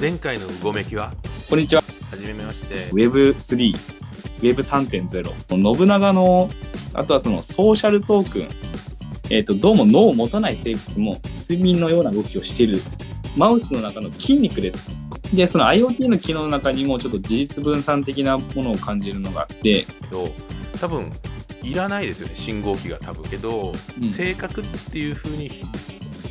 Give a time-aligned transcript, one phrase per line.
[0.00, 1.12] 前回のうごめきは？
[1.50, 1.82] こんにちは。
[2.10, 3.74] はじめまして Web3、
[4.40, 5.76] Web3.0。
[5.76, 6.48] 信長の、
[6.94, 8.48] あとはそのソーシャルトークン。
[9.28, 12.80] えっ、と、どうも脳を持たない生物も睡眠のような動きをしている。
[13.36, 14.72] マウスの中の筋肉で。
[15.34, 20.30] で、その IoT の機能の中にもちょっと事実分散的なものを感じるのがあって、と
[20.80, 21.12] 多分
[21.62, 25.50] いらないですよね信号機が多分けど、うん正確っていう風に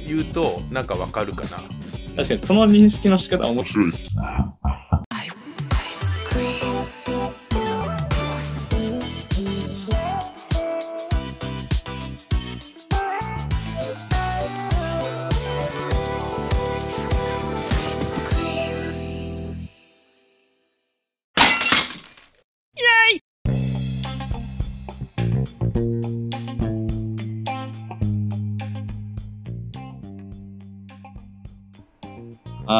[0.08, 1.79] 言うとなんかわかるかな
[2.16, 4.10] 確かにその認識の仕方は面白いです。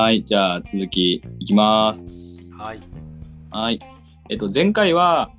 [0.10, 2.52] はい、じゃあ続きいきます。
[2.56, 2.82] はい
[3.52, 3.80] はい。
[4.28, 5.30] えっと、前回は、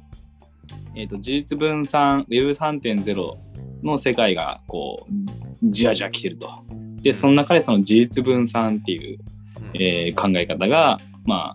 [0.94, 3.34] えっと、事実分散 Web3.0
[3.82, 5.12] の世界が、こう、
[5.72, 6.48] じわじわ来てると。
[7.02, 9.18] で、その中でその事実分散っていう、
[9.74, 11.54] えー考え方が、まあ、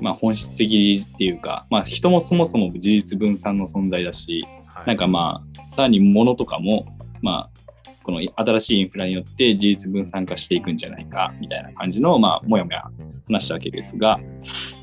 [0.00, 6.86] まあ本質的っていうか、まあ人もそもそも事実分散の存在だし、はいなんかまあ、さらに物とかも、
[7.20, 7.61] まあ、
[8.02, 12.84] この新しいインフラによって事実分散化していくんじゃないか、みたいな感じの、まあ、もやもや
[13.28, 14.18] 話したわけですが、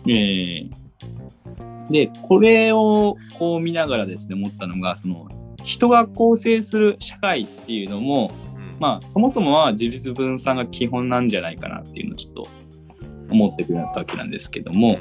[0.07, 0.89] えー
[1.89, 5.27] で、これをこう見ながらですね、思ったのが、その、
[5.63, 8.79] 人が構成する社会っていうのも、うん。
[8.79, 12.47] まあ、そもそもは事実分散が基本なんじゃないかなっていうのをちょっと
[13.31, 14.99] 思ってくれたわけなんですけども、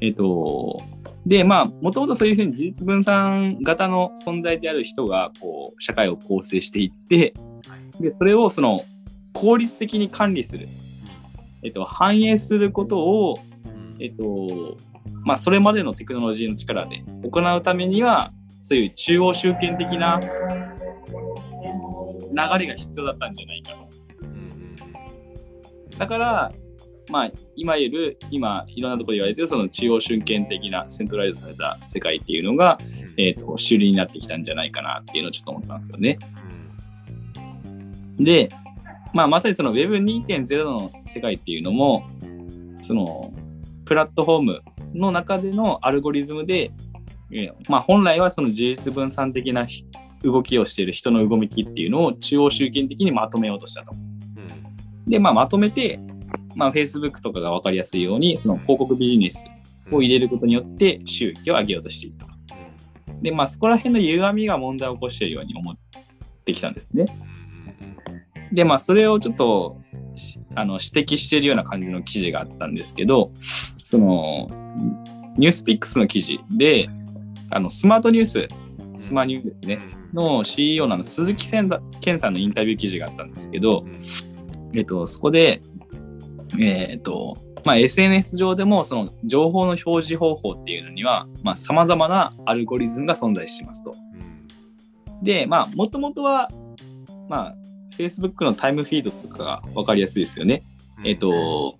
[0.00, 0.80] えっ、と、
[1.26, 7.34] で、まあ、もともとそういうふうに事実分散型の存在である人が、こう、社会を構成していって、
[8.00, 8.84] で、それをその、
[9.32, 10.68] 効率的に管理する、
[11.64, 13.96] えっ、と、反映することを、うん。
[14.00, 14.76] えっ、と、
[15.24, 20.28] まあ、それまでのテクノロジーの力で行うためには、そういう中央集権的な流
[22.58, 23.88] れが必要だったんじゃないかと。
[25.98, 26.52] だから、
[27.10, 36.18] まあ、今いる、今、いろんなところで言われてる、その中央集権的なセントライズされた世界っていうのが、うんえっ、と、主流になってきたんじゃないかなっていうのをちょっと思ったんですよね。
[36.40, 36.46] うん
[38.18, 38.48] で、
[39.12, 42.04] まあ、まさにその Web2.0 の世界っていうのも、
[42.82, 43.32] その、
[43.84, 44.62] プラットフォーム
[44.94, 46.72] の中でのアルゴリズムで、
[47.30, 49.66] えーまあ、本来はその事実分散的な
[50.22, 53.92] 動きをしている人の動きっていうのを中央集権的にまとめようとしたと。
[53.92, 56.00] うんで、まあ、まとめて、
[56.56, 59.48] まあ、Facebook とかが分かりやすいように、その広告ビジネス
[59.92, 62.26] を入れることによって収益を上げようとしていると。
[63.22, 65.76] で、まあ、そこら辺の歪みが問題を起こしているように思っ
[66.44, 67.06] てきたんですね。
[68.52, 69.78] で、まあ、それをちょっと
[70.14, 73.30] しあの指摘しているような感じの記事があったんですけど、
[73.84, 74.48] その、
[75.36, 76.88] ニュースピックスの記事で、
[77.50, 78.48] あの、スマートニュース、
[78.96, 79.78] スマニューですね、
[80.14, 81.50] の CEO のあの鈴木
[82.00, 83.84] 健さんのインタビュー記事があったんですけど、
[84.72, 85.60] えっと、そこで、
[86.58, 93.94] えっと、まあ、SNS 上でもその情報の表示方法っていうのには、まあ、様々なアルゴリズムが存在してますと。
[95.22, 96.48] で、まあ、もともとは、
[97.28, 97.54] まあ、
[97.98, 100.62] Facebook のタイムフィードとかが分かりやすいですよね。
[101.04, 101.76] えっ、と、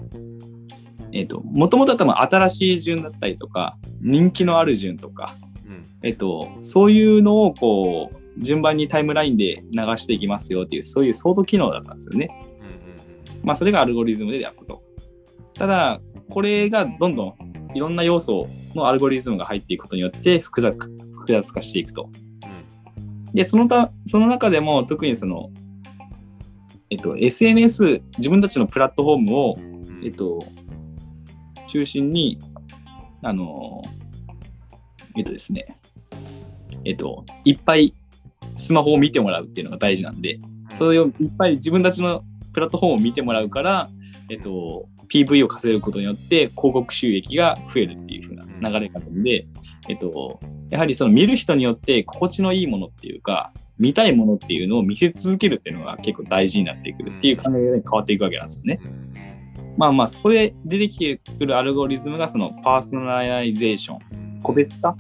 [1.13, 5.37] えっ、と、もともとは多分新しい順だったりとか、人気のある順とか、
[6.03, 12.31] えっ、と、そういうのをこう、順番にタイムラインで流していきますよっていう、そういうソード機能だったんですよね。
[13.43, 14.83] まあ、それがアルゴリズムでやったと。
[15.55, 17.35] ただ、これがどんどん
[17.75, 22.11] いろんな要素のアルゴリズムが入っていくことによって複雑複雑化していくと。
[23.33, 25.51] で、そのた、その中でも特にその、
[26.89, 29.55] えっと、SNS、自分たちのプラットフォームを、
[30.05, 30.39] えっと、
[31.67, 32.39] 中心に、
[33.23, 33.83] あの、
[35.17, 35.77] えっとですね、
[36.85, 37.95] えっと、いっぱい
[38.55, 40.39] スマホを見てもらうっていうのが大事なんで、
[40.73, 42.23] それをいっぱい自分たちの
[42.57, 43.91] プラットフォームを見てもらうから、
[44.31, 49.47] えっと、PV を稼ぐことによって広告収益が増えるっていう風な流れ方で、
[49.91, 58.81] えっと、やはりその見る人によって心地のいいものっていうか、見たいものっていうのを見せ続けるっていうのが結構大事になってくるっていう考えが変わっていくわけなんですよね。
[59.77, 64.97] まあまあ、そこで出てきてくるアルゴリズムがそのパーソナライゼーション、個別化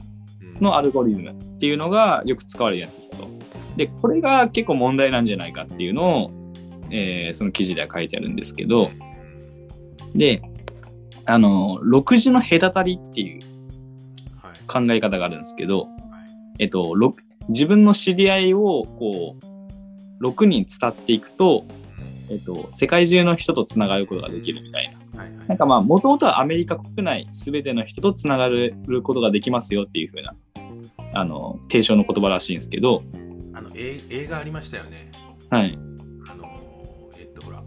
[0.61, 3.77] のアルゴリズムっていうのがよく使われるようになってきたと。
[3.79, 6.46] で、これが結構問題なんじゃないかっていうのを、
[6.91, 8.91] えーその記事では書いてあるんですけど、
[10.15, 10.43] で、
[11.27, 13.43] あの、6時の隔たりっていう
[14.67, 15.89] 考え方があるんですけど、
[16.59, 17.15] えっと、ろ
[17.49, 21.65] 自分の知り合いをこう、6人伝っていくと、
[22.31, 25.21] えっと、世界中の人とつながることができるみたいな。
[25.23, 25.49] はいはい。
[25.49, 30.35] なんかまあ、もともとはアメリカ国内すべての人とつながることができますよっていう風な、
[31.13, 33.03] あの、提唱の言葉らしいんですけど、
[33.53, 35.11] あのえ映画ありましたよね。
[35.49, 35.79] はい。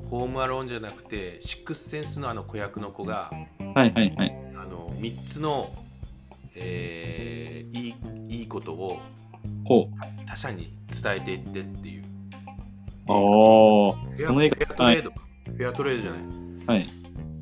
[0.09, 3.29] ホームアローンじゃなくてシックスセンスのあの子役の子が
[3.75, 4.35] はいはいはい。
[4.56, 5.71] あの3つの、
[6.56, 9.00] えーいいいいことを
[9.65, 9.88] ほ
[10.25, 12.06] 他者に伝えていってっていうう。
[13.07, 14.95] おその映フェア画、はい。
[14.95, 16.89] トレード、フェアトレードじゃないはい。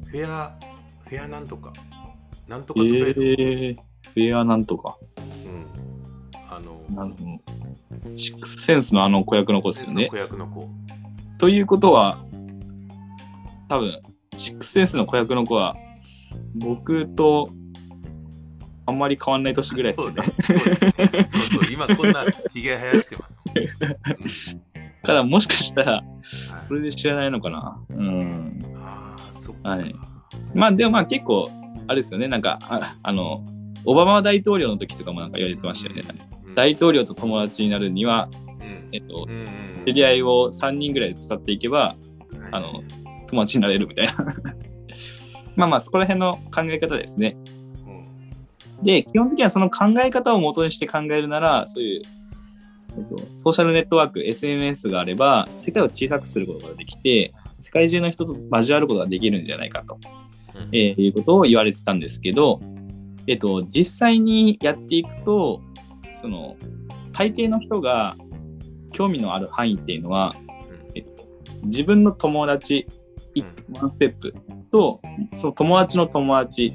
[0.05, 0.53] フェア
[1.07, 1.71] フェアなんとか
[2.47, 4.97] なんとえかトレード、ー、フェアなんとか。
[5.21, 5.67] うん
[6.49, 7.15] あのなん
[8.15, 10.17] シックスセンスのあの子役の子ですよね子。
[10.17, 10.69] 役の子
[11.37, 12.25] ということは、
[13.69, 13.99] 多分、
[14.37, 15.75] シックスセンスの子役の子は、
[16.55, 17.49] 僕と
[18.85, 20.23] あんまり変わんない年ぐらいですよね。
[20.41, 20.79] そうだそうです
[21.11, 24.67] そうそう今こんなひげ生やしてますもん、うん
[25.07, 26.03] からもしかしたら、はい。
[26.61, 27.79] それで知らないのかな。
[27.89, 28.59] うん。
[28.75, 29.95] ああそっか、はい。
[30.53, 31.49] まあでもまあ結構、
[31.87, 33.43] あれですよね、なんか、ああの、
[33.85, 36.03] オバマ大統領の時とかもなんか言われてましたよね。
[36.45, 36.55] うん。
[36.55, 38.29] 大統領と友達になるには、
[38.59, 38.89] うん。
[38.91, 41.95] えっとう、ん知り合いを3人ぐらいで伝っていけば、
[42.31, 42.83] うんあの
[43.27, 44.13] 友達になれるみたいな。
[45.55, 47.37] まあまあ、そこら辺の考え方ですね。
[47.85, 52.01] うんで、基本的にはその考え方を元にして考えるなら、そういう、
[52.97, 59.97] えっと、ソーシャルネットワーク、SNS があれば、世界を小さくすることができて、世界中の人と交わることができるんじゃないかと、
[60.55, 62.59] うんえーいうことを言われてたんですけど、
[63.27, 65.61] えっと、実際にやっていくと、
[66.11, 66.55] その、
[67.11, 68.15] 大抵の人が
[68.93, 70.33] 興味のある範囲っていうのは、
[70.95, 71.25] えっと、
[71.63, 72.85] 自分の友達、い
[73.79, 74.33] ワンステップ
[74.71, 74.99] と、
[75.31, 76.73] その友達の友達、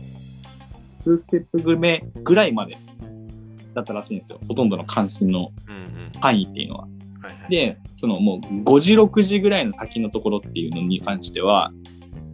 [0.99, 2.77] 2ステップ目ぐらいまで
[3.75, 4.41] だったらしいんですよ。
[4.49, 5.51] ほとんどの関心の
[6.21, 6.83] 範囲っていうのは。
[6.83, 11.73] はいはいで、そのもう5次、6次ぐらいの先のところっていうのに関しては、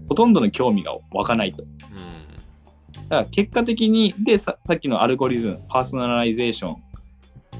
[0.09, 1.63] ほとんどの興味が湧かないと。
[1.63, 1.69] うん
[3.09, 6.77] だから結果的に、でさ、さっきのアルゴリズム、パーソナライゼーショ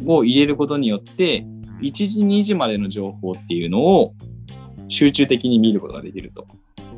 [0.03, 1.45] ンを入れることによって、
[1.81, 4.15] 1次、2次までの情報っていうのを
[4.89, 6.47] 集中的に見ることができると。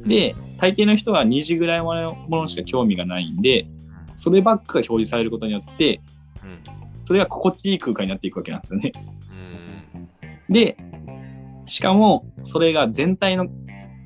[0.06, 3.67] で、大抵の人は2次ぐらいまでのものしか興味がないんで、
[4.14, 6.00] そればっかが表示されることによって、
[6.43, 8.93] うんそれが心地いい空間になっていくわけなんですよね。
[8.94, 10.76] うんで、
[11.67, 13.49] しかも、それが全体の、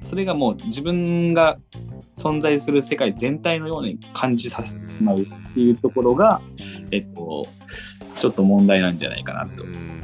[0.02, 1.58] それがもう自分が
[2.16, 6.40] 存在する世界全体のように感じさせてしまうっていうところが、
[6.92, 7.46] えっと、
[8.16, 9.66] ちょっと問題なんじゃないかなとう。
[9.66, 10.02] ん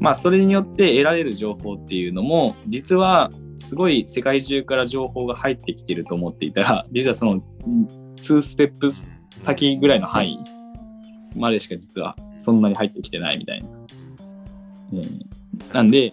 [0.00, 7.42] まあ、それによって得られる情報っていうのも、実はすごい世界中から情報が入ってきてると思っていたら、 実はその
[8.20, 8.88] 2ステップ
[9.40, 10.38] 先ぐらいの範囲
[11.36, 13.68] までしか実はそんなに入ってきてないみたいな。
[14.94, 15.26] うん
[15.72, 16.12] なんで、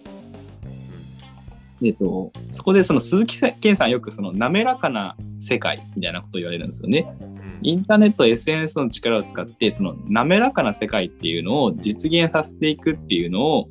[1.82, 7.12] えっと、そこでその鈴木健さんはよくその滑らかな世界みたいなことを言われるんですよね。
[7.20, 7.32] うん
[7.64, 13.68] インターネット、SNS の力を使って、その滑らかな世界っていうのを実現させていくっていうのを、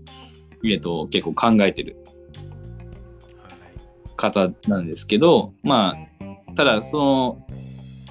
[0.65, 2.00] えっと、結構考えてる
[4.21, 5.95] 方なんですけど、ま
[6.47, 7.47] あ、ただその、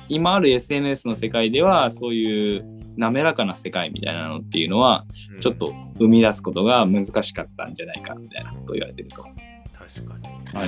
[0.09, 2.65] 今ある SNS の世界では、そういう
[2.97, 9.23] 滑らかな世界みたいなのっていうのは、うんちょっと生み出すことが難しかったんじゃないかみたいなことを言われてると。
[9.23, 10.65] 確かには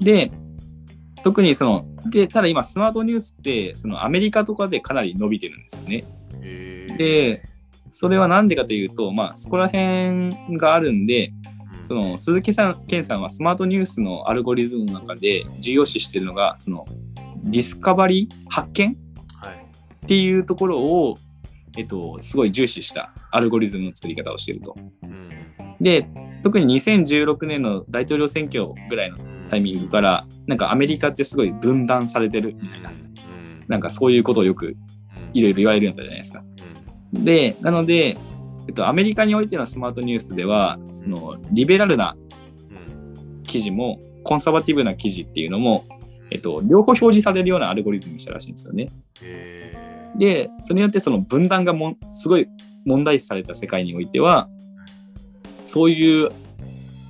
[0.00, 0.30] い、で、
[1.22, 6.04] 特にその、で、ただ今スマートニュースって、そのアメリカとかでかなり伸びてるんですよね。
[6.98, 7.38] で、
[7.90, 11.53] それはなんでかというと、まあ、そこら辺があるんで、うん
[11.84, 16.86] その鈴木さん、健さんはスマートニュースのアルゴリズムの中で重要視しているのが、その
[17.44, 18.96] ディスカバリー、発見
[19.36, 19.54] はい。
[20.06, 21.16] っていうところを、
[21.76, 24.76] えっと、すごい重視したアルゴリズムの作り方をしていると。
[25.02, 25.28] うん。
[25.80, 26.08] で、
[26.42, 29.18] 特に2016年の大統領選挙ぐらいの
[29.50, 32.92] タイミングから、なんかアメリカってすごい分断されてるみたいな、
[33.68, 34.74] なんかそういうことをよく
[35.34, 36.44] いろいろ言われるようになったじゃないですか。
[37.12, 38.16] で、なので、
[38.66, 42.16] えっと、アメリカにおいてのスマートニュースでは、そのリベラルな
[43.44, 45.84] 記事も、コンサバティブな記事っていうのも、
[46.30, 48.88] えっと、両方表示されるようなアルゴリズムにしたらしいんですよね。
[50.16, 52.46] で、それによってその分断がもんすごい
[52.84, 54.48] 問題視された世界においては、
[55.62, 56.30] そういう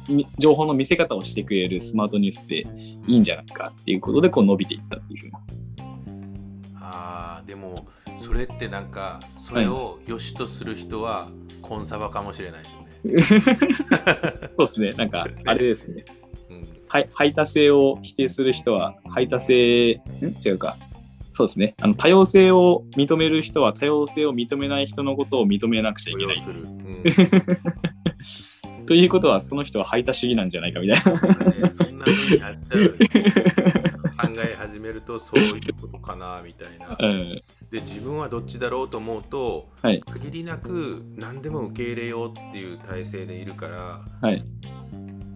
[0.09, 2.61] み情報の見せ方をしてくれるスマートニュースで
[3.07, 5.41] いいんじゃないかっていうことでこう伸びていったっていうふうな。
[6.81, 7.87] あーでも
[8.19, 11.29] それってなんかそれを良しとする人は
[11.65, 12.63] コンサバかもしれない
[13.05, 13.41] ですね。
[14.57, 14.91] そうですね。
[14.93, 16.05] なんか、あれですね。
[16.51, 20.01] うんはい排他性を否定する人は、排他性、ん？
[20.47, 20.77] 違うか。
[21.33, 21.75] そうですね。
[21.81, 26.37] あの多様性を認める人は多様性を認めない人のことを認めなくちゃいけない。
[26.47, 27.03] うん
[28.87, 31.13] ということは、その人は排他主義なんじゃないかみたいな。
[31.13, 32.91] ねそんな風になっちゃう。
[32.91, 36.97] 考え始めるとそういうことかなみたいな。
[37.01, 37.43] うん。
[37.75, 44.45] で自分はどっちだろうと思うと、はい限りなく何でも受け入れようっていう体制でいるから、はい。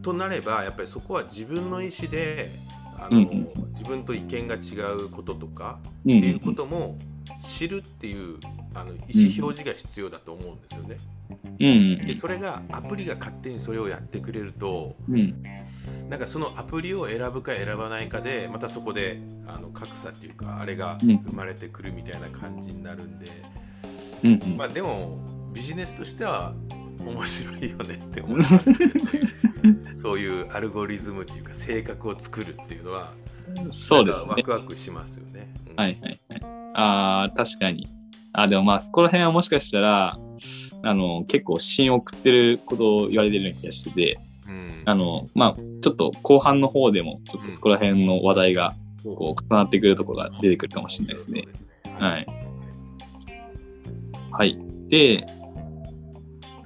[0.03, 2.51] となればやっぱりそこは自分の意思で
[2.97, 6.41] あの、うんうん自分と意見が違うこととかうっていうん。
[6.41, 6.97] ことも
[7.41, 8.39] 知るっていう
[8.75, 10.97] あの意思表示が必要だと思うんですよね。
[11.61, 12.07] うん。
[12.07, 15.43] でそれがアプリが勝手にそれをやってくれるとうん。
[16.09, 23.27] なんかそのアプリを選ぶか選ばないかでまたそこであの格差っていうかあれがうん生まれてくるみたいな感じになるんで、
[24.25, 24.33] うん。
[24.33, 25.19] うんまあでも
[25.53, 26.53] ビジネスとしては
[27.01, 33.13] 面白いよねって思います、ね、そういうそういうアルゴリズムっていうか性格を作るっていうのは
[33.71, 34.37] そうですワ。
[34.37, 35.49] クワクしますよね。
[35.71, 36.41] うんはいはいはい。
[36.75, 37.87] ああ、確かに。
[38.33, 40.17] あでもまあ、そこら辺はもしかしたら、
[40.83, 44.19] あの、結構芯を送ってることを言われてるような気がしてて、
[44.49, 48.75] うんあの、まあ、ちょっと後半の方でも、ちょっとそこら辺の話題が、
[49.05, 51.45] こう、重なってくるところが出てくるかもしれないですね。
[51.99, 52.27] はい。
[54.33, 54.59] はい。
[54.89, 55.27] で、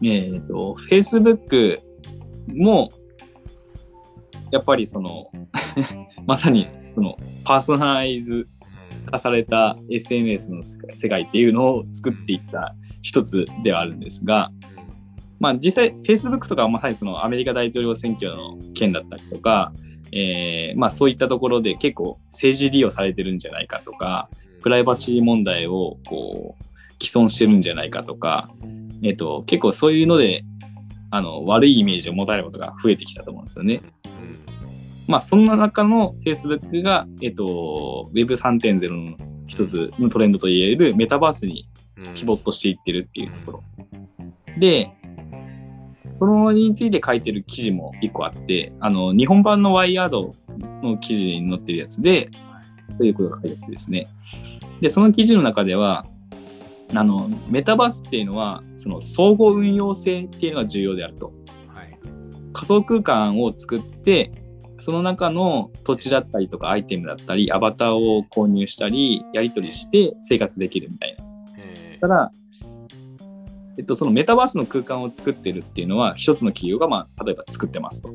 [0.03, 1.81] えっ、と、Facebook
[2.49, 2.91] も、
[4.51, 5.31] やっぱりその、
[6.27, 8.49] まさに、その、パーソナライズ
[9.07, 14.51] 化された SNS の世界っていうのを作っていった一つではあるんですが、
[15.42, 19.72] まあ実際 Facebook とかはまさにそのアメリカ大統領選挙の件だったりとか、
[20.12, 24.28] えーまあそういったところで結構政治利用されてるんじゃないかとか、
[24.62, 28.50] プライバシー問題をこう既存してるんじゃないかとか、
[29.02, 30.44] えっ、と結構そういうので
[31.11, 33.82] あの悪いイメージを持たれることが増えてきたと思うんですよね。
[35.08, 39.16] まあ、そんな中の Facebook が、えっと、Web3.0 の
[39.49, 41.68] 一つのトレンドといえるメタバースに
[42.14, 43.64] ピボットしていってるっていうところ。
[44.58, 44.90] で、
[46.12, 50.35] そのについて書いてる記事も一個あって、あの、日本版のワイヤード
[50.83, 52.31] の記事に載ってるやつで、
[52.99, 54.07] ということが書いてあってですね。
[54.81, 56.07] で、その記事の中では、
[56.95, 61.33] あの、メタバースっていうのは、その相互運用性っていうのが重要であると。
[61.69, 61.99] はい
[62.54, 64.31] 仮想空間を作って、
[64.76, 71.25] その中の土地だったりとかアイテムだったり、アバターを購入したり、やり取りして生活できるみたいな。
[71.57, 72.33] えただ、
[73.79, 78.11] えっと、そのメタバースの空間を作ってるっていうのは、一つの企業が、まあ、例えば作ってますと。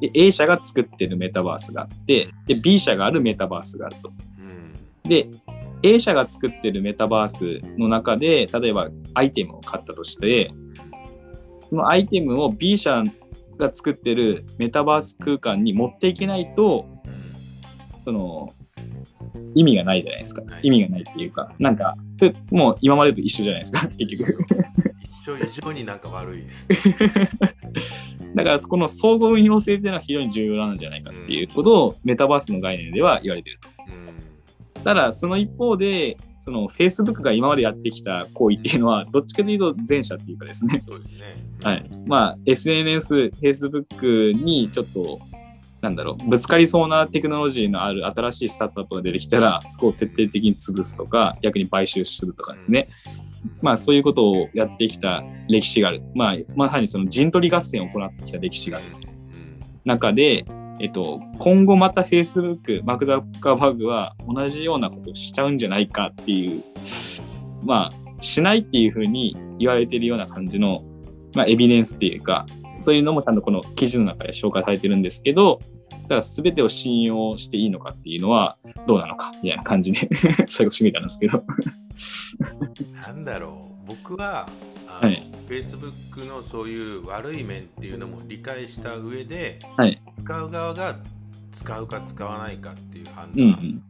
[0.00, 4.08] で、A 社が作ってるメタバースがあって、で、B 社があるメタバースがあると。
[4.08, 4.24] うん
[5.08, 5.28] で、
[5.82, 10.50] A 社が作ってるメタバースの中で、例えばアイテムを買ったとして、
[11.68, 13.02] そのアイテムを B 社
[13.58, 16.86] が作ってるメタバース空間に持っていけないと、
[18.02, 18.52] その、
[19.54, 20.60] 意味がないじゃないですかはい。
[20.62, 24.38] 意味がないっていうか、なんか、それもう今までと一緒じゃないですか、 結局。
[25.02, 26.68] 一緒以上になんか悪いです。
[28.34, 33.68] だから、そこの相互運用性っていうのは非常に重要なんじゃないかっていうことをメタバースの概念では言われてると。
[33.88, 34.14] うん
[34.84, 40.82] ただ、その一方で、その Facebook が今までやってきた行為っていうのは、どっちかというと前者っていうかですね。
[40.86, 41.34] そうですね。
[41.62, 41.90] はい。
[42.06, 45.20] まあ、SNS、Facebook にちょっと、
[45.84, 52.88] なんだろう、ぶつかりそうなテクノロジーのある新しいスタートアップが出てきたら、そこを徹底的に潰すとか、逆に買収するとかですね。
[53.60, 56.02] まあ、そういうことをやってきた歴史がある。
[56.14, 60.46] まあ、まさにその陣取り合戦を行ってきた歴史があるうん中で、
[60.80, 66.62] えっと、今後また Facebook、マーク・ザッカーバーグは同じようなことをしちゃうんじゃないかっていう、
[67.62, 70.82] まあ、しないっていうふうに言われているような感じの、
[71.34, 72.46] まあ、エビデンスっていうか、
[72.80, 75.60] そういうのもちゃんとこの記事の中で紹介されてるんですけど、
[76.04, 78.56] だから全てを信用していいのかっていうのは
[78.86, 80.08] どうなのかみたいな感じで
[80.46, 81.44] 最後締めたんですけど。
[82.92, 84.48] なんだろう僕は
[84.86, 90.98] はい Facebook のそういう悪い面っていうのも理解した上で、はい使う側が
[91.52, 93.82] 使うか使わないかっていう判断ん。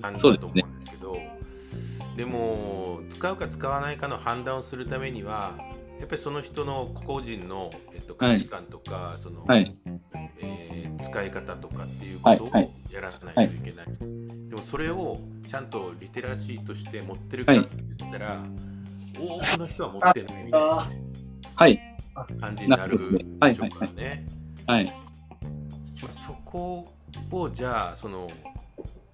[0.00, 1.16] なんだとそうですね思うんですけど、
[2.16, 5.52] でも使うか使わないかの判断をするためには
[5.98, 9.74] やっぱりその人の個々人の、えっと、価値観とか、その、はい。
[9.84, 10.55] えー
[10.98, 12.70] 使い方とかっていうことをはいはい。
[12.90, 13.86] やらないといけない、
[14.48, 18.42] でもそれをちゃんとリテラシーとして持ってるかって言ったら、
[19.18, 20.62] 多くの人は持ってないみたい
[21.54, 21.80] はい。
[22.14, 23.36] な感じになるでしょなるほどですね。
[23.40, 23.52] はい。
[23.52, 24.26] うからね。
[24.66, 24.84] はい。
[24.86, 24.92] ま
[26.08, 26.94] あそこ
[27.30, 28.26] をじゃあその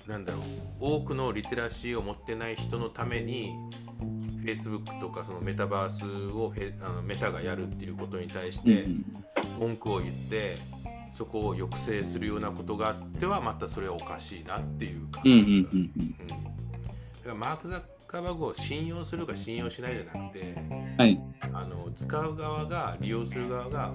[0.07, 0.43] なんだろう
[0.81, 3.53] 多くのリテラシーを持ってない人のために
[4.45, 6.53] Facebook とかそのメタバースを
[6.85, 9.05] あのメタがやるっていうことに対してうん。
[9.59, 10.57] 文句を言って
[11.13, 15.93] そこを抑制するようなことがあってはまたそれはおかしいなっていう感覚が、うん
[17.23, 20.57] だからマーク・ザッカーバーグを信用するか信用しないじゃなくて
[20.99, 21.21] はい。
[21.53, 23.93] あの使う側が利用する側が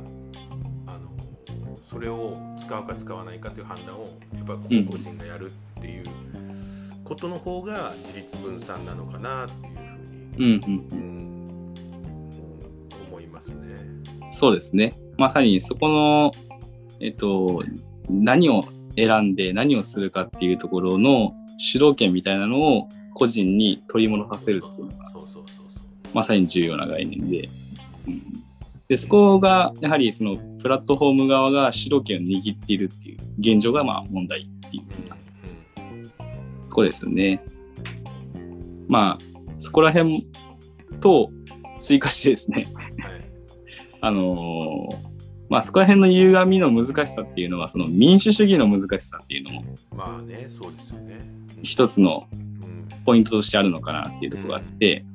[0.85, 6.05] あのそれを使うか使わないかという判断をやっぱ個々人がやるっていう
[7.03, 11.17] ことの方が自立分散なのかなっていうふうに、うんうんうん
[13.09, 13.75] 思いますね。
[14.29, 14.93] そうですね。
[15.17, 16.31] まさにそこの、
[16.99, 17.63] えっと、
[18.09, 18.63] 何を
[18.95, 25.11] 選んで何をするかっていうところの主導権みたいなのを個人に取り戻させるっていうのが
[26.13, 27.49] まさに重要な概念で、
[28.07, 28.23] うん、
[28.87, 35.17] でそこがやはりそのプラットフォーム側が主導権を握っているっていう現状がまあ問題っていうふうな。
[36.69, 37.43] ところですよね。
[38.87, 39.23] まあ
[39.57, 40.27] そこら辺
[41.01, 41.31] と
[41.79, 42.67] 追加してですね、
[44.01, 45.16] あのー
[45.49, 49.63] まあそこら辺の歪みの難しさっていうのはその民主主義の難しさっていうのも
[49.95, 51.19] まあねそうですよね。
[51.63, 52.47] 一つのうん
[53.05, 55.05] ポイントとしてあるのかなっていうところがあって、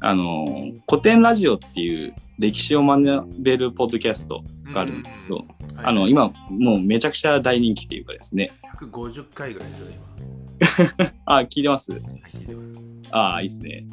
[0.00, 5.46] あのー古典ラジオっていう歴史を学べるポッドキャストがあるんですけど、はい
[5.84, 8.50] あの、今もうめちゃくちゃ大人気っていうかですね、
[8.80, 11.92] 150回ぐらいですよね あ、聞いてます？
[11.92, 12.08] 今。
[12.08, 12.80] はい聞いてます
[13.12, 13.84] ああ、いいですね。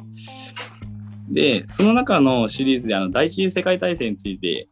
[1.28, 4.68] で、その中のシリーズであの第一次世界大戦についてはい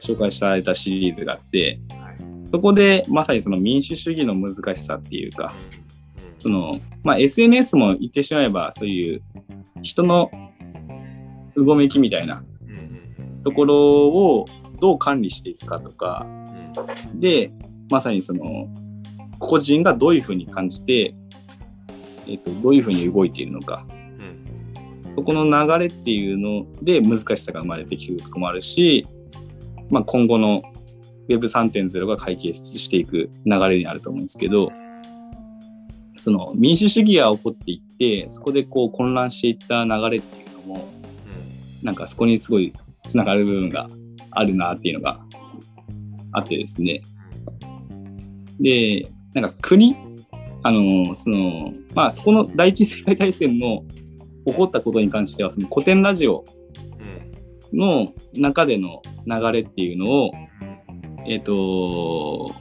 [0.00, 2.16] 紹介されたシリーズがあって、はい。
[2.50, 5.54] そこでまさにその民主主義の難しさっていうか、
[6.38, 9.22] その、まあ、SNS も言ってしまえば、そういう
[9.82, 10.30] 人の
[11.54, 12.44] うごめきみたいな
[13.44, 14.44] ところを
[14.80, 17.20] どう管理していくかとか、うん。
[17.20, 17.50] で、
[17.90, 18.68] まさにその、
[19.38, 21.14] 個人がどういうふうに感じて、
[22.26, 25.14] えっと、どういうふうに動いているのか、うん。
[25.16, 29.06] そこの流れっていうので難しさが生まれてきてるところもあるし、
[29.90, 30.62] まあ、今後の
[31.28, 34.70] Web3.0 が解決していく流れにあると思うんですけど、
[36.14, 40.88] その民主主義が起こっていって、そこでこう混乱していった流れっていうのも、
[41.82, 42.72] なんかそこにすごい
[43.04, 43.86] つながる部分が
[44.30, 45.20] あるなっていうのが
[46.32, 47.02] あってですね。
[48.60, 49.96] で、なんか国、
[50.62, 53.84] あの、その、まあそこの第一次世界大戦の
[54.46, 56.44] 起こったことに関しては、その古典ラジオ
[57.72, 60.30] の中での流れっていうのを、
[61.26, 62.54] えっ、と、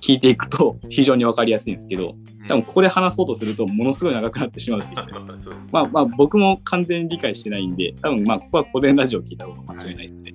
[0.00, 5.38] 聞いていくと 非常にわかりやすいんですけど、うん多分ここで話そうとするとものすごい長くなってしまうっていう。
[5.38, 10.34] そうですねまあまあ僕も完全に理解してないんで、多分まあここは古典ラジオを聞いた方が間違いないですね。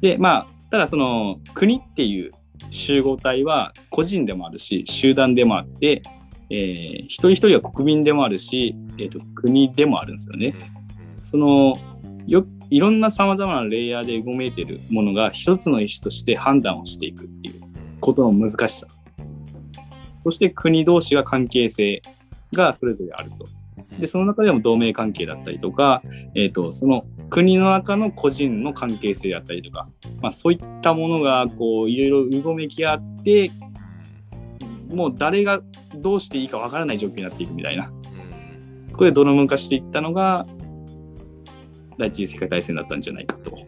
[0.00, 2.32] で、まあ、ただその国っていう
[2.70, 6.02] 集合体は個人でもあるし、集団でもあって、
[6.50, 10.56] えー一人一人は国民でもあるし、えー、と国でもあるんですよね。
[11.22, 11.74] その
[12.26, 17.62] よいろんな様々なレイヤーでうごめいているものが一つの意思として判断をしていくっていう
[18.00, 18.86] ことの難しさ。
[20.24, 22.00] そして国同士が関係性
[22.52, 23.46] がそれぞれあると。
[23.98, 26.02] で、その中でも同盟関係だったりとか、
[26.34, 29.88] えっ、と、その国の中の個人の関係性だったりとか、
[30.20, 33.50] まあそういったものが、こう、いろいろうごめき合って、
[34.90, 35.60] もう誰が
[35.96, 37.90] どうしていいかわからない状況になっていくみたいな。
[38.90, 40.46] そこで泥沼化していったのが、
[41.98, 43.58] 第一次世界大戦だったんじゃないかと。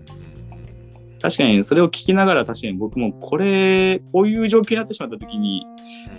[1.20, 5.66] 確かにそれを聞きながら確かに僕もこれ、こういう状況になってしまった時に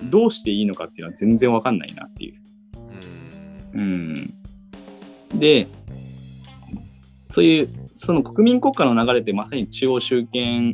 [0.09, 2.41] どうしていいのかっていうのは全然わかんないなっていう。
[3.73, 4.33] うん。
[5.35, 5.67] で、
[7.29, 10.73] そういう、その国民国家の流れってまさに中央集権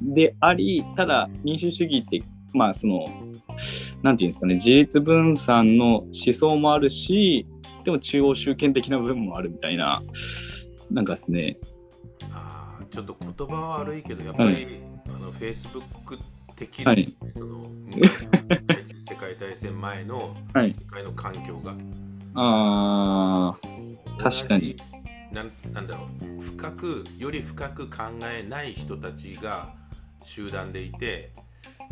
[0.00, 3.04] であり、ただ民主主義って、まあその、
[4.02, 7.46] なんていうんですかね、自立分散の思想もあるし、
[7.84, 10.02] でも中央集権的な部分もあるみたいな、
[10.90, 11.56] なんかですね、
[12.32, 14.66] あーちょっと言葉は悪いけどやっぱり、はい。
[15.08, 16.18] あのフェイスブック
[16.56, 16.96] 的はい。
[16.96, 17.64] ですね、その
[19.00, 20.72] 世界大戦前のはい。
[20.72, 21.74] 世界の環境が、
[22.34, 24.76] あー、確かに。
[25.32, 26.42] なんなんだろう。
[26.42, 27.96] 深くより深く考
[28.32, 29.74] えない人たちが
[30.24, 31.32] 集団でいて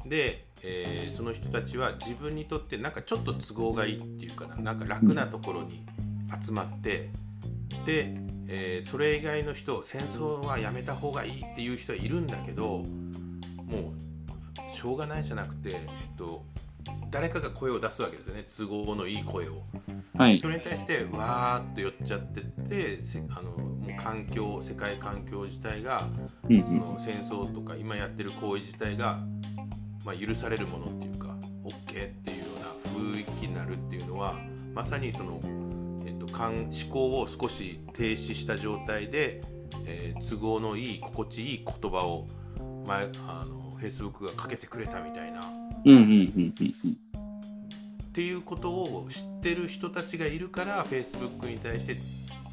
[0.06, 4.56] で、えーその人たちは自分にとってなんかちょっと都合がいいっていうかな。
[4.56, 5.85] なんか楽なところに
[6.42, 7.11] 集まって
[7.85, 8.16] で、
[8.48, 15.78] えーそれ以外の人戦争はやめた方がいいっていう人はいるんだけどもうしょうがないじゃなくて、えっ
[16.16, 16.44] と、
[17.11, 19.62] 誰かが声を出すわけですよね都合のいい声を。
[20.16, 20.48] はいそ。
[20.48, 26.09] れに対してわーっと寄っちゃってってせあのもう環境世界環境自体が
[26.48, 29.18] うんその戦争とか今やってる行為自体が、
[30.04, 31.28] まあ、許されるものっていうか
[31.64, 34.35] OK っていうような雰囲気になるっていうのは
[34.74, 35.40] まさにその、
[36.27, 39.41] と、感思考を少し停止した状態で、
[39.87, 42.27] えー都合のいい心地いい言葉を
[42.87, 45.41] 前あの Facebook がかけてくれたみたいな。
[45.85, 46.93] うんうんうんうんうん。
[46.93, 51.97] っていうことを知ってる人たちがいるから Facebook に対して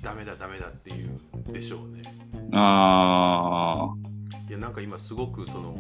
[0.02, 1.18] ダメだダメだっていう
[1.52, 2.02] でしょうね。
[2.52, 4.50] ああ。
[4.50, 5.76] いやなんか今すごくその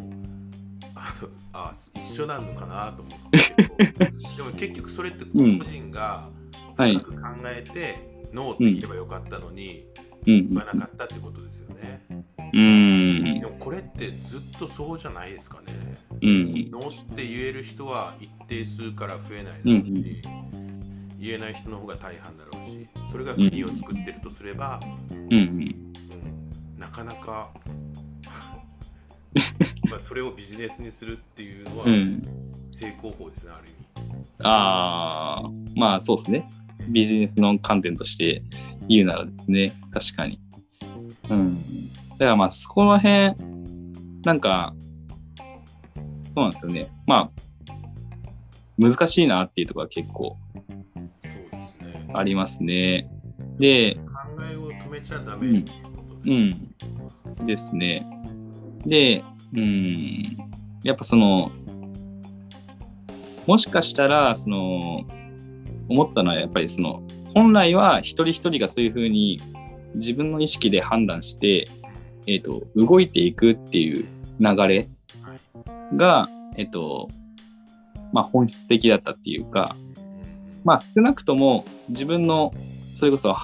[0.96, 4.06] あのあ一緒なのかなと思って
[4.38, 6.30] でも結局それって個人が
[6.76, 9.86] 深く考えて、ノーって言えばよかったのに、
[10.26, 12.02] うん言わなかったってことですよね。
[12.54, 13.46] うんで。
[13.46, 15.98] もこれってずっとそうじゃないですかね。
[16.22, 16.72] うん。
[16.72, 20.22] ノーって言える人は一定数から増えないだろうし、
[21.20, 24.80] 言えない人の方が大半だろうしそれが国を作ってるとすれば、
[25.12, 25.34] うん。
[25.34, 25.84] うん
[26.78, 27.50] なかなか
[29.90, 32.22] まあそれをビジネスにするっていうのはうん。
[32.76, 33.78] 成功法ですね、ある意味。
[34.40, 35.50] ああ。
[35.76, 36.50] まあそうですね。
[36.89, 38.43] ビジネスの観点として
[38.88, 39.74] 言うならですね。
[39.91, 40.39] 確かに。
[41.30, 41.58] うん。
[42.12, 43.36] だからまあそこら辺、
[44.24, 44.74] なんか、
[46.36, 46.88] そうなんですよね。
[47.06, 47.43] まあ、
[48.78, 50.38] 難しいなっていうところは結構。
[52.15, 53.10] ありますね。
[53.58, 57.41] で、考えを止めちゃダメっていうことうです。
[57.41, 57.46] ん。
[57.46, 58.06] ですね。
[58.86, 60.38] で、うん。
[60.84, 61.52] やっぱその、
[63.48, 65.02] もしかしたら、その、
[65.89, 67.02] 思ったのはやっぱりその、
[67.34, 69.41] 本来は一人一人がそういうふうに
[69.96, 71.67] 自分の意識で判断して、
[72.28, 74.06] えっ、と、動いていくっていう
[74.39, 74.88] 流れ
[75.96, 77.10] が、えっ、と、
[78.12, 79.76] まあ本質的だったっていうか、
[80.63, 82.54] まあ少なくとも自分の
[82.93, 83.36] それこそ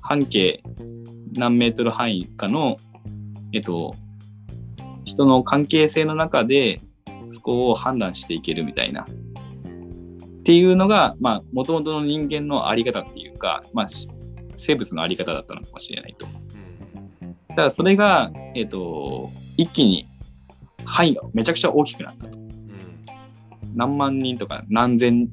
[0.00, 0.62] 半径
[1.32, 2.76] 何メートル範囲かの、
[3.52, 3.94] えっと、
[5.04, 6.80] 人の関係性の中で
[7.30, 9.06] そこを判断していけるみたいな。
[10.50, 14.08] っていうのが、まあ、もともとの人間のあり方っていうか、まあ、し
[14.56, 16.26] 生物のあり方だったのかもしれないと。
[16.26, 20.08] うんただそれが、えっと、一気に
[20.84, 22.36] 範囲がめちゃくちゃ大きくなったと。
[22.36, 22.50] うん
[23.76, 25.30] 何万人とか何千、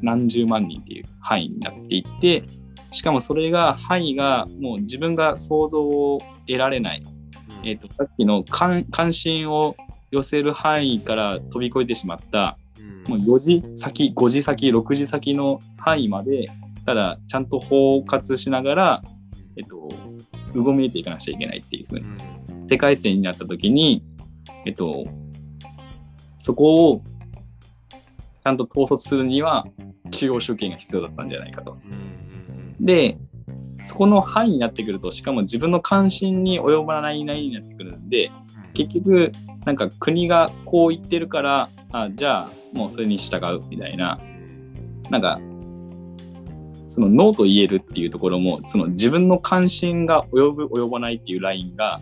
[0.00, 2.44] 何十万人っていう範囲になっていって、
[2.92, 7.02] しかもそれが範囲がもう自分が想像を得られない。
[7.02, 9.76] うんえっ、と、さっきの関関心を
[10.10, 12.67] 寄せる範囲から飛び越えてしまった、うん
[13.08, 16.46] もう4時先、5時先、6時先の範囲まで、
[16.84, 19.02] ただちゃんと包括しながら、
[19.56, 19.88] えっ、と、
[20.54, 24.04] うごめいていかなくちゃいけないっていう風にうん世界線になった時に、
[24.66, 25.06] えっと、
[26.36, 29.66] そこをちゃんと統率するには
[30.10, 31.78] 中央集権が必要だったんじゃないかと。
[32.78, 33.18] で、
[33.82, 38.47] そこの範囲になってくると、しかも自分の関心に及ばないないになってくるんで、うん
[38.86, 39.32] 結局、
[39.64, 44.20] なんか国がこう言ってるから、あじゃあもうそれに従うみたいな、
[45.10, 45.40] なんか、
[46.86, 52.00] そのノーと言えるっていうところも、その自分の関心が及ぶ及ばないっていうラインが、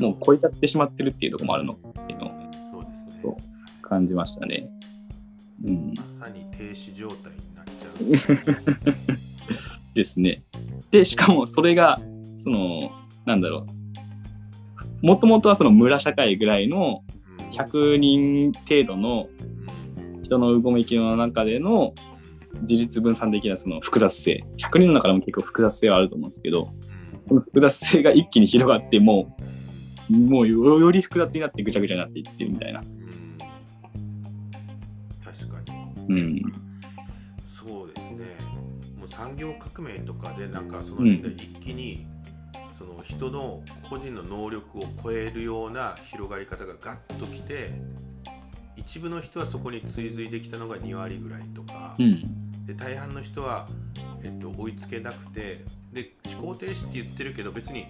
[0.00, 2.30] もう超えちゃってしまってるっていうところもあるのっていうのを
[2.70, 3.36] そうですね
[3.82, 4.70] 感じましたね。
[5.64, 5.94] うん。
[6.18, 8.94] まさに停止状態になっちゃう。
[9.94, 10.44] ですね。
[10.90, 11.98] で、しかもそれが、
[12.36, 12.92] その、
[13.26, 13.77] なんだろう。
[15.02, 17.02] もともとはその村社会ぐらいの
[17.38, 17.50] うん。
[17.50, 19.28] 100人程度の
[20.16, 20.22] うん。
[20.22, 21.94] 人のうごめきの中での
[22.60, 24.44] 自立分散的なその複雑性。
[24.58, 26.70] 100人の中でも結構複雑性はあると思うんですけど、
[27.28, 29.36] この複雑性が一気に広がって、も
[30.10, 32.80] う、もうよより複雑になってぐちゃぐちゃになっていってるみたいな。
[32.80, 33.38] うん。
[35.22, 35.60] 確か
[36.08, 36.14] に。
[36.14, 36.42] うん。
[37.48, 38.24] そうですね。
[38.98, 41.20] もう産業革命とかでなんかその一
[41.60, 42.06] 気に、
[42.78, 43.60] その人の
[43.90, 47.70] 個人の能力を超えるような広がり方がガッときて
[48.76, 52.64] 一部の人はそこに追随できたのが2割ぐらいとか、うん。
[52.64, 53.66] で大半の人は、
[54.22, 57.86] えっと、追いつけなくてで思考停止って言ってるけど別に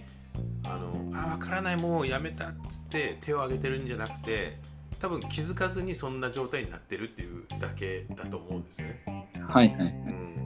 [0.63, 2.53] あのあ分からないもうやめたっ
[2.89, 4.57] て手を挙げてるんじゃなくて
[5.01, 9.03] 多分気づかずにそんな状態になってるっていうだけだと思うんですね。
[9.47, 9.79] はいはい。
[9.81, 10.45] うん、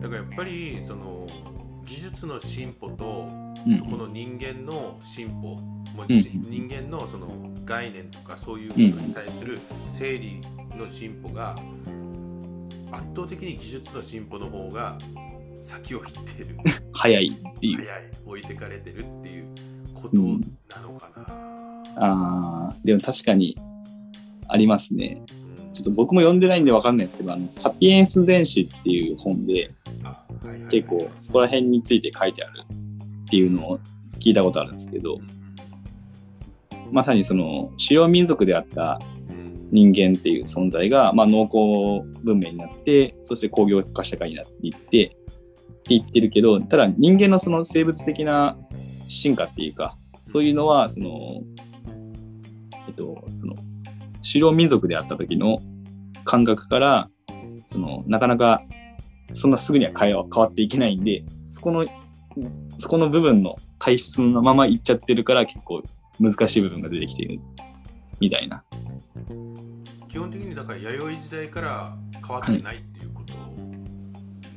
[0.00, 1.26] だからやっぱりその
[1.86, 3.28] 技術の進歩と
[3.66, 3.78] うん。
[3.78, 7.28] そこの人間の進歩、もううんし人間のその
[7.64, 10.40] 概念とかそういうことに対する整理
[10.76, 11.56] の進歩が
[12.92, 14.96] 圧倒的に技術の進歩の方が
[15.60, 16.56] 先を行っている。
[16.92, 17.76] 早いっていう。
[17.78, 18.02] 早い。
[18.24, 19.46] 置いてかれてるっていう
[19.94, 20.22] ことな
[20.82, 21.24] のかな。
[21.96, 23.58] ああ、でも確かに
[24.48, 25.20] ありますね。
[25.58, 25.72] うん。
[25.72, 29.72] ちょっと僕も読んでないんでわかんないですけど、あの、サピエンス全史っていう本で
[30.04, 30.25] あ
[30.70, 32.64] 結構そこら辺について書いてある
[33.26, 33.80] っていうのを
[34.20, 35.18] 聞いたことあるんですけど、
[36.92, 38.98] まさにその主要民族であった
[39.70, 45.16] 人間っていう存在が、まあ、農耕文明になって、そして工業化社会になっていって、って
[45.88, 48.56] 言ってるけど、ただ人間のその生物的な
[49.08, 51.42] 進化っていうか、そういうのは、その、
[52.88, 53.54] えっと、その、
[54.26, 55.60] 狩猟民族であった時の
[56.24, 57.10] 感覚から、
[57.66, 58.62] その、なかなか、
[59.36, 61.84] そんなすぐには変え変わっていけないんで、そこの
[62.78, 65.82] そこの部分の体質のままいっちゃってるから結構
[66.20, 67.40] 難しい部分が出てきている
[68.20, 68.64] みたいな。
[70.08, 71.96] 基本的にだから弥生時代から
[72.26, 73.34] 変わってないっていうこと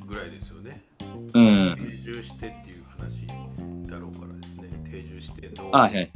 [0.06, 0.82] ぐらいですよね。
[1.34, 1.76] うん。
[1.76, 3.28] 定住してっていう話
[3.90, 4.70] だろうからですね。
[4.90, 6.12] 定住してどうあはい。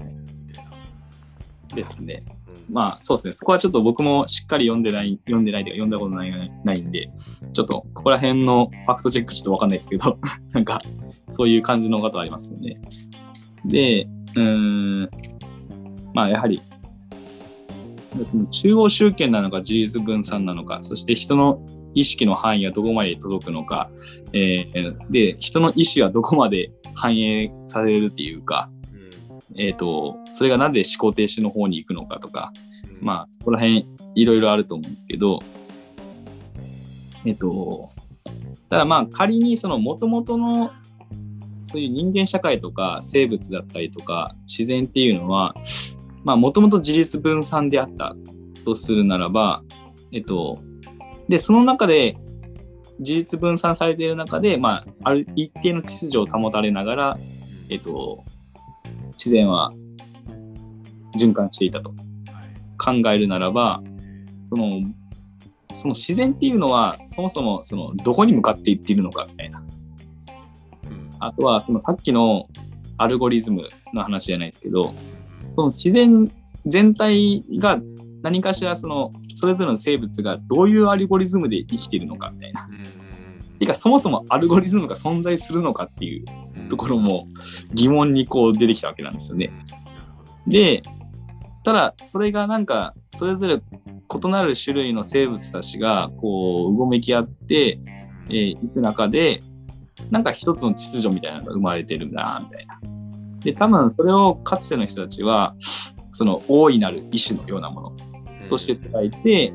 [1.75, 2.23] ですね。
[2.71, 3.33] まあそうですね。
[3.33, 7.09] そこはちょっと僕もしっかり読んでない、読んでないとか読んだことないないんで、
[7.53, 10.17] ちょっとここら辺のファクトチェックちょっとわかんないですけど、
[10.53, 10.81] なんか
[11.29, 12.79] そういう感じのことありますよね。
[13.65, 15.09] で、うん、
[16.13, 16.61] まあやはり、
[18.51, 23.89] 中央集権なのか自立分散なのか、そして人の意識の範囲はどこまで届くのか、
[24.33, 28.69] えーで、人の意思はどこまで反映されるっていうか、
[29.57, 32.51] えっ、と、それがなんで思考停止の方に行くのかとか、
[33.01, 33.05] うん。
[33.05, 35.39] まあ、そこら辺いろいろあると思うんですけど、
[37.25, 37.89] えっと、
[38.69, 40.71] ただまあ仮にその元々の
[41.63, 45.55] そういう人間社会とか生物だったりとか自然っていうのは、
[46.23, 48.15] まあもともと自立分散であった
[48.65, 49.63] とするならば、
[50.11, 50.59] えっと、
[51.29, 52.17] で、その中で
[52.99, 57.17] 自立分散されている中で、まあ、ある一定の秩序を保たれながら、
[57.69, 58.23] えっと、
[59.13, 59.71] 自然は
[61.17, 62.03] 循環していたとはい
[63.01, 63.81] 考えるならば、
[64.47, 64.81] その、
[65.71, 69.59] その自然っていうのは、そもそも、その、どこに向かっていっているのかみたいな。
[69.59, 69.63] うん
[71.19, 72.47] あとは、そのさっきの
[72.97, 74.93] アルゴリズムの話じゃないですけど、
[75.55, 76.29] その自然
[76.65, 77.79] 全体が
[78.21, 82.69] 何かしらその、それぞれの生物がどういうアルゴリズムで生きているのかみたいな。
[83.65, 86.25] てか、そもそもアルゴリズムが存在するのかっていう
[86.57, 86.69] うん。
[86.69, 87.27] ところも
[87.73, 89.51] 疑問にこう出てきたわけなんですよね。
[90.47, 90.81] で、
[91.63, 97.79] ただ、それがなんか、それぞれ異なる種類の生物たちが、こう、うごめき合って、
[98.29, 99.41] えーいく中で、
[100.09, 102.79] なんか一つの秩序みたいなのが生まれてるな、みたいな。
[103.39, 105.55] で、多分それをかつての人たちは、
[106.11, 107.91] その大いなる意志のようなもの
[108.49, 109.53] として捉えて、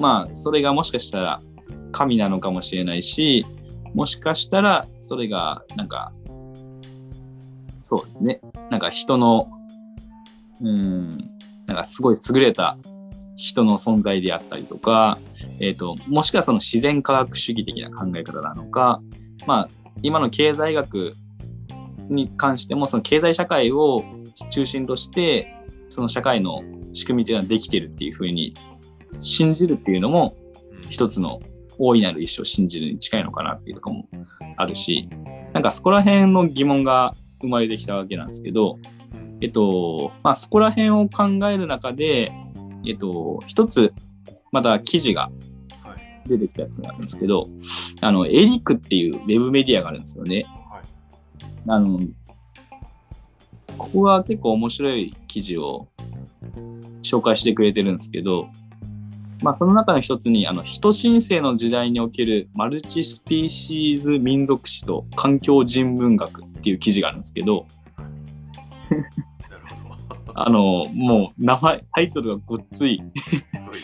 [0.00, 1.40] まあ、それがもしかしたら
[1.94, 3.46] 神なのかもしれないし、
[3.94, 6.12] もしかしたらそれが、なんか、
[7.78, 8.40] そうですね。
[8.70, 9.48] なんか人の、
[10.60, 11.10] うん、
[11.66, 12.76] なんかすごい優れた
[13.36, 15.18] 人の存在であったりとか、
[15.60, 19.00] えっ、と、もしくはその自然科学主義的な考え方なのか、
[19.46, 19.68] まあ、
[20.02, 21.12] 今の経済学
[22.08, 24.02] に関しても、その経済社会を
[24.50, 25.54] 中心として、
[25.88, 28.54] その社会の仕組みというのはできてるっていうふうに
[29.22, 30.36] 信じるっていうのも、
[30.90, 31.40] 一つの
[31.78, 34.08] 大いなる意志を信じるに近いのかなっていうところも
[34.56, 35.08] あるし、
[35.52, 38.78] なんかそこら辺の疑問が生まれてきたわけなんですけど、
[39.40, 42.32] えっと、まあそこら辺を考える中で、
[42.86, 43.92] えっと、一つ、
[44.52, 45.30] また記事が
[45.82, 46.28] はい。
[46.28, 47.48] 出てきたやつがあるんですけど、
[48.00, 50.46] あの、エリックっていうウェブメディアがあるんですよね。
[50.70, 50.82] はい。
[51.68, 52.00] あの、
[53.76, 55.88] ここが結構面白い記事を
[57.02, 58.48] 紹介してくれてるんですけど、
[59.44, 67.66] まあその中の一つに、あの、人申請の時代におけるマルチスピーシーズ民族史と環境人文学っていう記事があるんですけど、
[70.34, 73.02] あの、もう名前、タイトルがごっつい、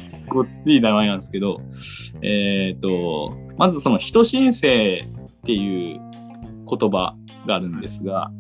[0.01, 1.61] すごっつい名前なんですけど、
[2.23, 6.01] えっ、と、まずその人申請っていう
[6.67, 7.15] 言葉
[7.47, 8.31] があるんですが、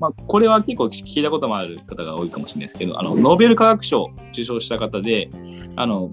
[0.00, 5.30] まあ、これは結構聞いたこともある方が多いかもしれないですけど、あの、ノーベル化学賞を受賞した方で、
[5.76, 6.10] あの、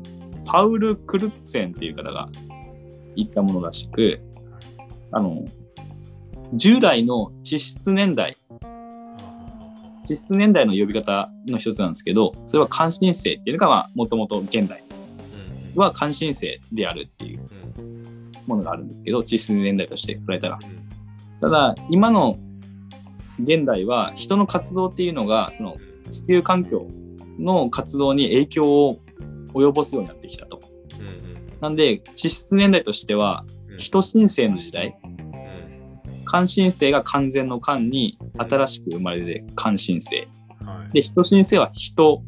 [0.47, 2.29] パウル・クルッツェンっていう方が
[3.15, 4.21] 言ったものらしく、
[5.11, 5.45] あの、
[6.53, 8.35] 従来の地質年代、
[10.05, 14.81] 地質年代の呼び方の一つなんですけど、それは関心性っていうのが、まあ、もともと現代
[15.75, 15.81] うん。
[15.81, 17.41] は関心性であるっていう
[17.79, 18.31] うん。
[18.45, 20.59] ものがあるんですけど、地質年代として捉えたら。
[20.63, 21.39] うん。
[21.41, 22.37] ただ、今の
[23.43, 25.75] 現代は人の活動っていうのが、その
[26.09, 26.87] 地球環境
[27.37, 28.99] の活動に影響を
[29.57, 30.61] 及ぼすようになってきたと。
[30.99, 35.17] うんなんで、地質年代としては、うん人申請の時代、うん
[36.25, 40.27] 関心性が完全の間に新しく生まれて関心性。
[40.65, 42.23] はいで、人申請は人、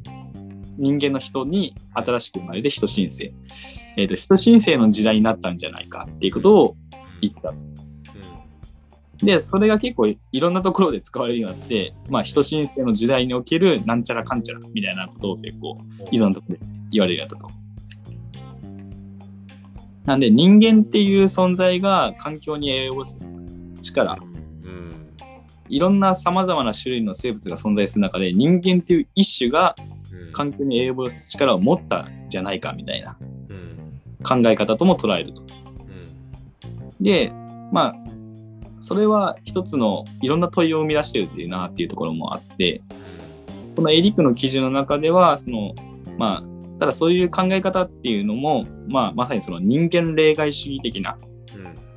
[0.78, 3.34] 人間の人に新しく生まれて人申請。
[3.98, 6.78] えっ、と、人申請の時代になったんじゃないかっていうことを
[7.22, 7.54] 言った。
[9.22, 15.78] うんで、それが結構いろんなところで使われるようになって、まあ、人申請の時代におけるなんちゃらかんちゃらみたいなことを結構
[16.12, 17.60] いろんなところで言われるようになったと。
[20.06, 23.20] なんで人間っていう存在が環境に及ぼす
[23.82, 24.18] 力、
[24.64, 24.92] うん。
[25.68, 29.76] いろんな様々な種類の生物が存在する中で人間っていう一種が
[30.12, 30.32] うん。
[30.32, 34.00] 環境に及ぼす力を持ったんじゃないかみたいなうん。
[34.24, 35.42] 考え方とも捉えると。
[35.42, 35.44] う
[37.02, 37.04] ん。
[37.04, 37.32] で、
[37.72, 38.10] まあ、
[38.82, 42.82] それは一つのいろんな問いを生み出してるっていうなっていうところもあって、
[43.76, 45.74] このエリックの基準の中では、その、
[46.18, 51.18] まあ、ただそういう考え方っていうのも、まあ、まさにその人間例外主義的な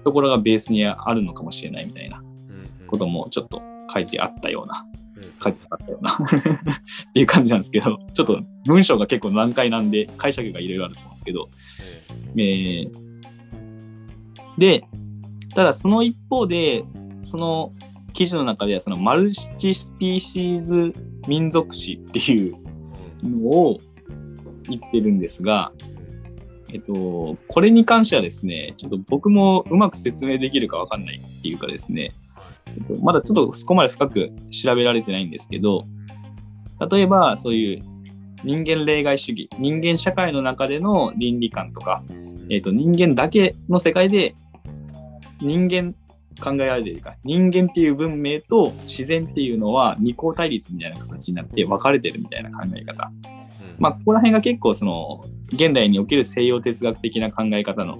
[0.04, 4.84] ところがベースにあるのかもしれないみたいなうんこともちょっと書いてあったような、
[5.16, 5.22] うん。
[5.42, 6.18] 書いてあったような っ
[7.12, 11.48] ていう感じなんですけど、ちょっと文章が結構難解なんで解釈がいろいろあると思うんですけど、
[12.36, 13.12] えー
[14.58, 14.84] で、
[15.54, 16.84] ただその一方で、
[17.20, 17.70] その
[18.14, 20.92] 記事の中ではそのマルチスピーシーズ
[21.26, 22.56] 民族史っていう
[23.22, 23.78] のを
[24.68, 25.72] 言ってるんですが、
[26.72, 32.12] えっと、これに関してはですね、ちょっと僕もうまく説明できるかわかんないっていうかですね、
[32.66, 35.84] えっとまだちょっとそこまで深く調べられてないんですけど、
[36.90, 37.82] 例えばそういう
[38.42, 42.02] 人間例外主義、人間社会の中での倫理観とか、
[42.50, 44.34] えっと人間だけの世界で
[45.42, 45.94] 人間
[46.40, 53.12] 考えられているか、人間っていう文明と自然っていうのは二項対立みたいな形になって分かれてるみたいな考え方。
[53.78, 57.98] まあ、ここら辺が結構その現代における西洋哲学的な考え方の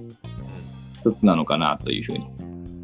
[1.01, 2.25] 一つなのかなというふうに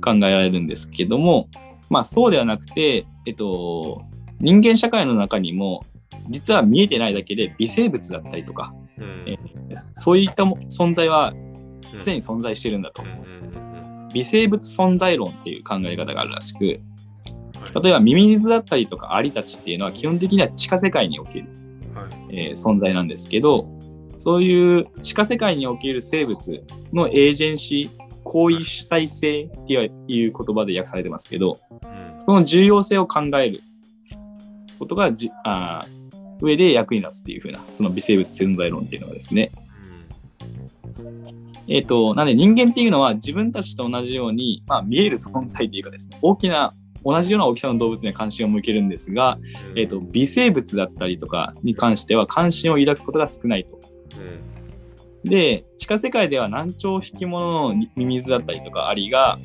[0.02, 1.48] 考えられるんですけども、
[1.89, 4.02] まあそうではなくて、えっと、
[4.39, 5.86] 人間社会の中にも
[6.30, 8.74] 実は見えてないだけで微生物だったりとか、
[9.26, 9.36] え
[9.93, 11.34] そういったも存在は
[11.98, 13.04] 常に存在してるんだと。
[14.13, 16.82] 微生物存在論っていう考え方があるらしく、例
[17.89, 21.48] えばミミズだったりとかアリたちっていうのは基本的には地下世界における、
[22.30, 23.67] えー存在なんですけど、
[24.17, 31.58] そういう地下世界における生物のエージェンシー、行為主体性っていう言葉で訳されてますけど、
[32.17, 33.62] その重要性を考える
[34.78, 36.00] ことがじあー
[36.41, 39.52] 上で役に立つっていう風な、その微生物存在論っていうのがですね。
[41.69, 46.73] えっ、と、なんで人間っていうのは自分たちと同じように、まあ見える存在っていうかですね、大きな、
[47.05, 49.38] 同じような大きさの動物には関心を向けるんですが、
[49.75, 53.79] えっ、と、微生物だったりとかに関しては関心を抱くことが少ないと。
[55.23, 59.38] で、地下世界では難聴引き物のミミズだったりとかアリが、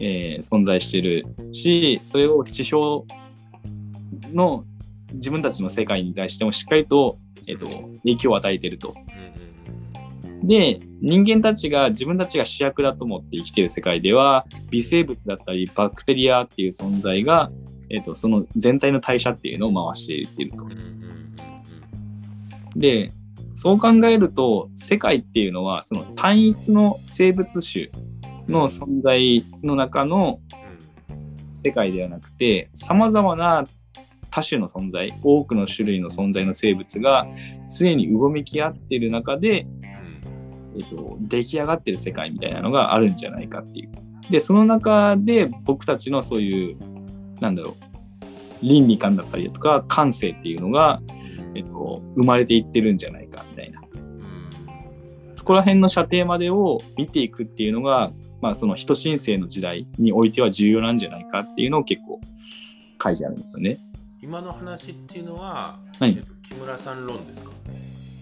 [0.00, 3.06] えー存在してるし、それを地表
[4.32, 4.64] の
[5.12, 7.66] 自分たちの世界に対してもしっかりと、えっ、と、
[8.04, 8.94] 影響を与えていると。
[10.42, 17.50] で、人間たちが自分たちが主役だと思って生きている世界では、微生物だったりバクテリアっていう存在が、
[17.90, 20.66] えっ、と、その全体の代謝っていうのを回していっていると。
[22.76, 23.12] で、
[23.54, 27.90] そう考えると、世界っていうのは、その単一の生物種
[28.48, 30.40] の存在の中の
[31.50, 33.64] 世界ではなくて、様々な
[34.30, 37.26] 多種の存在、多くの種類の存在の生物が
[37.78, 39.66] 常にうごめき合っている中で、
[40.78, 43.90] えっと、出来上がってる世界みたいなのがあるんじゃないかっていう。
[44.30, 46.76] で、その中で僕たちのそういう、
[47.40, 47.76] なんだろ
[48.62, 51.00] う、倫理観だったりとか感性っていうのが、
[51.54, 53.80] えっと、生まれていってるんじゃないかみたいな。
[55.34, 62.20] そこら辺の射程までを見ていくっていうのが、まあその人申請の時代においては重要なんじゃないかっていうのを結構
[63.02, 63.78] 書いてあるんですよね。
[64.22, 67.51] 今の話っていうのは、はいえっと木村さん論ですか？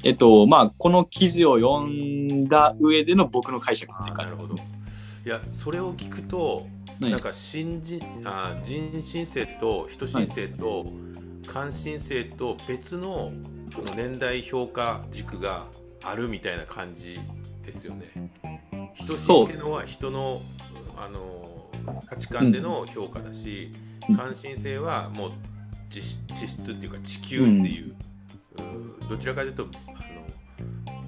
[0.03, 4.33] えっと、まあこの記事を読んだ上での僕の解釈ってあいう感じ。
[4.33, 4.63] ーなるほど。
[5.27, 6.63] いやそれを聞くと、は
[7.09, 10.85] いなんか新人あ人申請と人申請と
[11.47, 13.33] 関申請と別の
[13.75, 15.65] あの年代評価軸が
[16.05, 17.19] あるみたいな感じ
[17.65, 18.11] ですよね。
[18.93, 20.43] 人申請のは人の
[20.99, 21.71] あの
[22.05, 23.73] 価値観での評価だし、
[24.07, 24.17] うん。
[24.17, 25.33] 関申請はもう
[25.89, 27.95] 地地質っていうか地球っていう、う
[29.09, 29.91] どちらかというとあ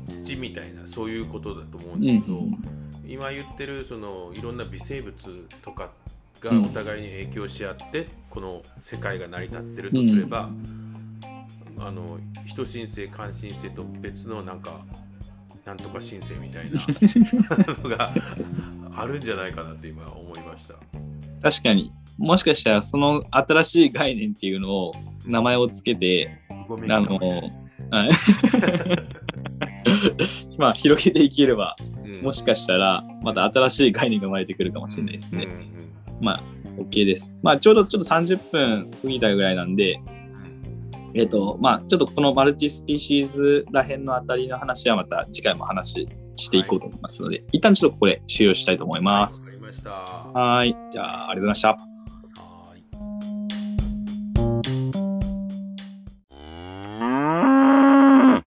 [0.06, 2.42] の土みたいなそういうことだと思うんうんですけど。
[3.04, 5.14] 今言ってるそのいろんな微生物
[5.62, 5.90] とか
[6.40, 10.48] がうんお互いに影響し合って、この世界が成り立ってるとすれば、
[11.78, 14.80] あの人申請関申請と別のなんか
[15.64, 16.80] なんとか申請みたいな
[17.82, 18.12] のが
[18.96, 20.74] あるんじゃないかなって今思いました。
[21.42, 21.92] 確かに。
[22.18, 24.92] もしかしたらその新しい概念っていうのを
[25.27, 27.19] 名前をつけて、ごめんなさいあの、
[27.90, 28.10] はい
[30.58, 31.92] まあ広げていければ、うん
[32.23, 35.48] もしかしたらまた新しい概念が生まれてくるかもしれないですね。
[36.21, 36.42] まあ
[36.79, 37.35] OK です。
[37.42, 40.00] まあちょうどちょっと30分過ぎたぐらいなんで、
[41.15, 46.06] えっ、と、まあちょっとこのマルチスピーシーズら辺のあたりの話はまた次回も話
[46.37, 49.42] していこうと思いますので、一旦ちょっとここで終了したいと思います。
[49.42, 49.90] わかりました。
[49.90, 50.77] はい。
[50.90, 51.91] じゃあ、ありがとうございました。